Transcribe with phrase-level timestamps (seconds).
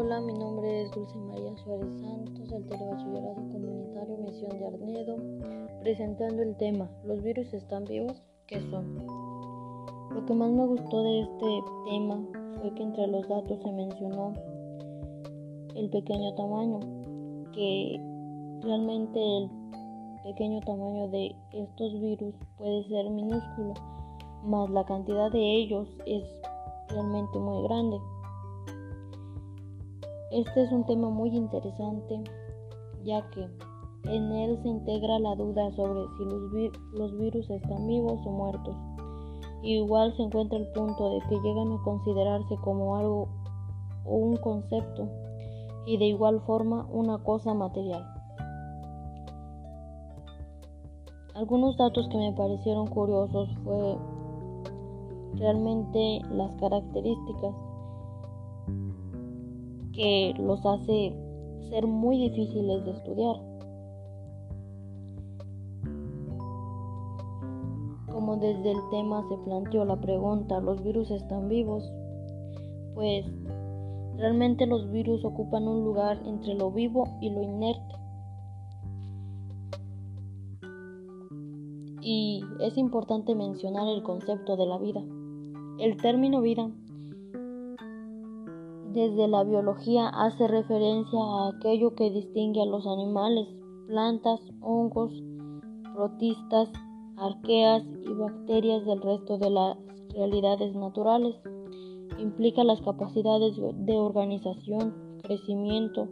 [0.00, 5.16] Hola, mi nombre es Dulce María Suárez Santos, del Telebachillerato Comunitario Misión de Arnedo,
[5.80, 8.22] presentando el tema ¿Los virus están vivos?
[8.46, 9.04] ¿Qué son?
[10.14, 12.24] Lo que más me gustó de este tema
[12.60, 14.34] fue que entre los datos se mencionó
[15.74, 16.78] el pequeño tamaño,
[17.52, 18.00] que
[18.62, 19.50] realmente el
[20.22, 23.74] pequeño tamaño de estos virus puede ser minúsculo,
[24.44, 26.22] más la cantidad de ellos es
[26.88, 27.98] realmente muy grande.
[30.30, 32.22] Este es un tema muy interesante
[33.02, 33.48] ya que
[34.04, 36.24] en él se integra la duda sobre si
[36.92, 38.76] los, virus están vivos o muertos.
[39.62, 43.28] igual se encuentra el punto de que llegan a considerarse como algo
[44.04, 45.08] o un concepto
[45.86, 48.04] y de igual forma una cosa material.
[51.34, 53.96] Algunos datos que me parecieron curiosos fue
[55.36, 57.54] realmente las características
[59.98, 61.12] que los hace
[61.70, 63.36] ser muy difíciles de estudiar.
[68.06, 71.82] Como desde el tema se planteó la pregunta, ¿los virus están vivos?
[72.94, 73.26] Pues
[74.16, 77.94] realmente los virus ocupan un lugar entre lo vivo y lo inerte.
[82.02, 85.02] Y es importante mencionar el concepto de la vida.
[85.80, 86.70] El término vida
[88.98, 93.46] desde la biología hace referencia a aquello que distingue a los animales,
[93.86, 95.12] plantas, hongos,
[95.94, 96.68] protistas,
[97.16, 99.76] arqueas y bacterias del resto de las
[100.14, 101.36] realidades naturales.
[102.18, 106.08] Implica las capacidades de organización, crecimiento,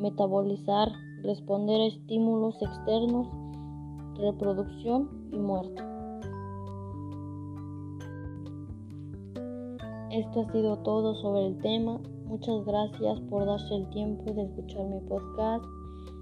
[0.00, 0.88] metabolizar,
[1.22, 3.28] responder a estímulos externos,
[4.16, 5.82] reproducción y muerte.
[10.10, 12.00] Esto ha sido todo sobre el tema.
[12.24, 15.64] Muchas gracias por darse el tiempo de escuchar mi podcast.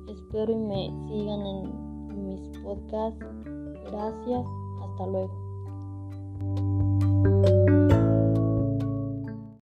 [0.09, 3.25] Espero y me sigan en mis podcasts.
[3.87, 4.47] Gracias.
[4.82, 5.41] Hasta luego.